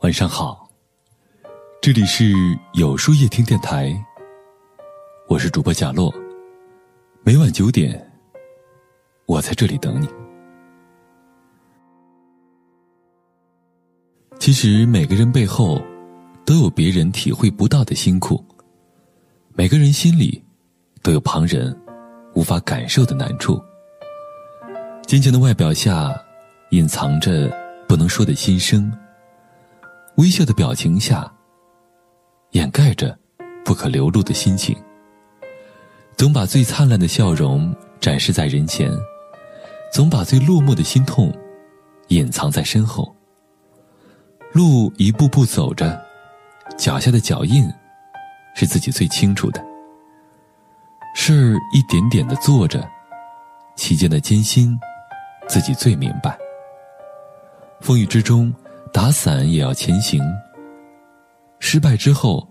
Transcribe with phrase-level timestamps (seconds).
[0.00, 0.66] 晚上好，
[1.82, 2.32] 这里是
[2.72, 3.94] 有书夜听电台，
[5.28, 6.10] 我是主播贾洛，
[7.22, 8.10] 每晚九点，
[9.26, 10.08] 我在这里等你。
[14.38, 15.78] 其实每个人背后
[16.46, 18.42] 都有别人体会不到的辛苦，
[19.52, 20.42] 每个人心里
[21.02, 21.78] 都有旁人
[22.34, 23.62] 无法感受的难处。
[25.02, 26.10] 坚强的外表下，
[26.70, 27.54] 隐藏着
[27.86, 28.90] 不能说的心声；
[30.20, 31.32] 微笑的表情下，
[32.50, 33.18] 掩盖着
[33.64, 34.76] 不可流露的心情。
[36.14, 38.92] 总把最灿烂的笑容展示在人前，
[39.90, 41.34] 总把最落寞的心痛
[42.08, 43.16] 隐藏在身后。
[44.52, 45.98] 路一步步走着，
[46.76, 47.64] 脚下的脚印
[48.54, 49.64] 是自己最清楚的。
[51.14, 52.86] 事儿一点点的做着，
[53.74, 54.78] 其间的艰辛，
[55.48, 56.36] 自己最明白。
[57.80, 58.54] 风雨之中，
[58.92, 60.20] 打伞也要前行；
[61.58, 62.46] 失败之后，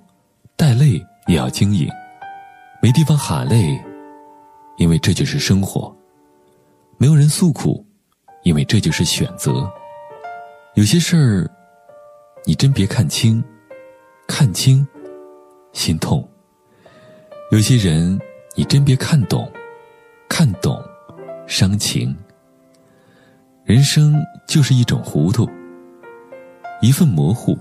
[0.56, 1.88] 带泪也要经营。
[2.82, 3.80] 没地方喊累，
[4.78, 5.94] 因为这就是生活；
[6.98, 7.86] 没有人诉苦，
[8.44, 9.70] 因为这就是选择。
[10.76, 11.50] 有些事儿。
[12.46, 13.44] 你真别看清，
[14.26, 14.88] 看清，
[15.74, 16.28] 心痛。
[17.52, 18.18] 有些人，
[18.56, 19.52] 你真别看懂，
[20.28, 20.82] 看懂，
[21.46, 22.16] 伤情。
[23.66, 24.16] 人生
[24.48, 25.48] 就是一种糊涂，
[26.82, 27.58] 一份模糊。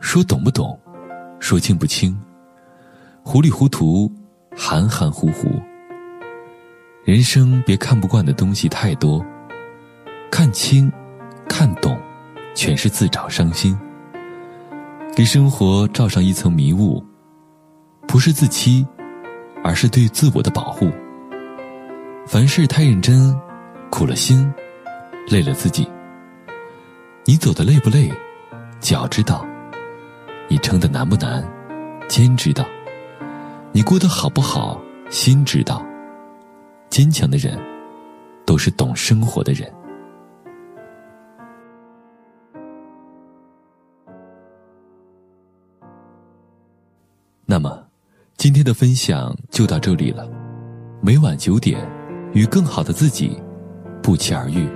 [0.00, 0.78] 说懂不懂，
[1.40, 2.18] 说清不清，
[3.22, 4.10] 糊里糊涂，
[4.56, 5.48] 含含糊糊。
[7.04, 9.24] 人生别看不惯的东西太多，
[10.30, 10.90] 看清，
[11.48, 11.98] 看懂。
[12.54, 13.78] 全是自找伤心，
[15.14, 17.00] 给生活罩上一层迷雾，
[18.08, 18.84] 不是自欺，
[19.62, 20.90] 而是对自我的保护。
[22.26, 23.32] 凡事太认真，
[23.90, 24.52] 苦了心，
[25.28, 25.88] 累了自己。
[27.28, 28.10] 你走的累不累，
[28.80, 29.46] 脚知道；
[30.48, 31.46] 你撑的难不难，
[32.08, 32.64] 肩知道；
[33.70, 34.80] 你过得好不好，
[35.10, 35.84] 心知道。
[36.88, 37.60] 坚强的人，
[38.46, 39.70] 都是懂生活的人。
[47.44, 47.84] 那么，
[48.38, 50.26] 今天的分享就到这里了。
[51.02, 51.86] 每晚九点，
[52.32, 53.38] 与更好的自己
[54.02, 54.66] 不期而遇。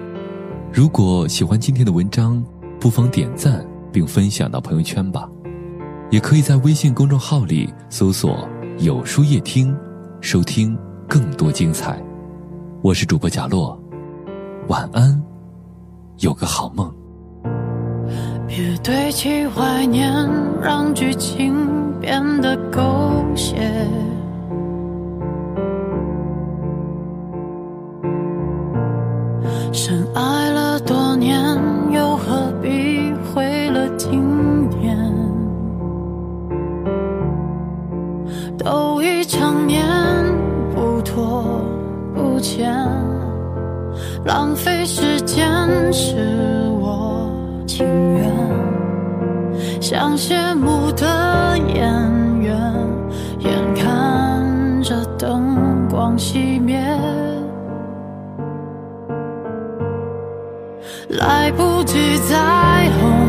[0.75, 2.43] 如果喜欢今天的文章，
[2.82, 5.28] 不妨点赞并分享到朋友圈吧。
[6.10, 8.48] 也可以在微信公众号里搜索
[8.81, 9.72] “有书夜听”，
[10.20, 10.76] 收听
[11.09, 12.03] 更多精彩。
[12.82, 13.81] 我是主播贾洛，
[14.66, 15.22] 晚安，
[16.19, 16.93] 有个好梦。
[18.48, 20.12] 别堆砌怀念，
[20.60, 21.54] 让剧情。
[22.00, 23.87] 变得狗血，
[44.25, 45.47] 浪费时间
[45.93, 47.28] 是我
[47.66, 48.33] 情愿。
[49.81, 51.84] 像谢幕的演
[52.41, 52.56] 员，
[53.41, 56.78] 眼看着灯光熄灭，
[61.09, 63.22] 来不及再轰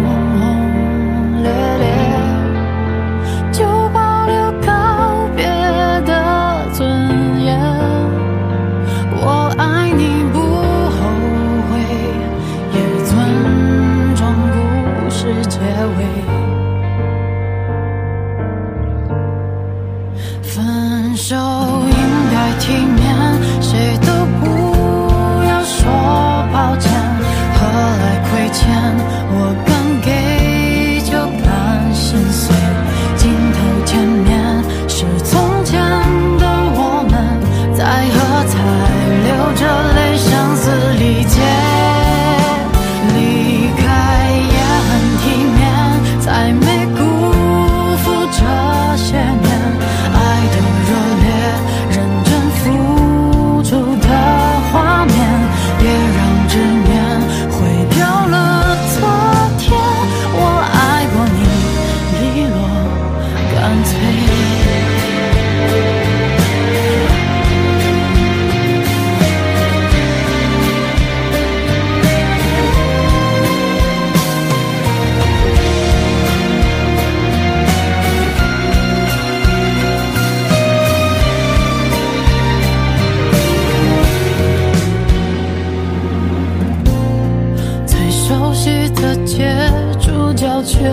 [90.65, 90.89] 却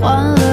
[0.00, 0.49] 换了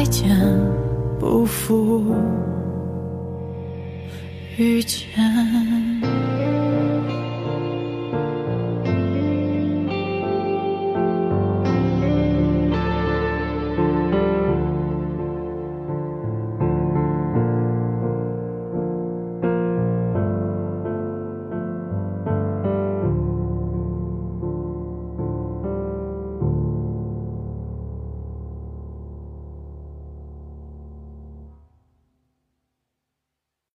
[0.00, 0.34] 再见，
[1.18, 2.02] 不负
[4.56, 5.06] 遇见。